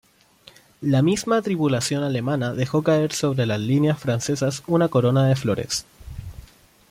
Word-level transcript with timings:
La 0.81 1.03
misma 1.03 1.43
tripulación 1.43 2.01
alemana 2.03 2.53
dejó 2.55 2.81
caer 2.81 3.13
sobre 3.13 3.45
las 3.45 3.59
líneas 3.59 3.99
francesas 3.99 4.63
una 4.65 4.87
corona 4.89 5.27
de 5.27 5.35
flores. 5.35 5.85